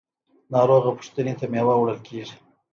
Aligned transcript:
ناروغه 0.53 0.91
پوښتنې 0.97 1.33
ته 1.39 1.45
میوه 1.51 1.75
وړل 1.77 1.99
کیږي. 2.07 2.35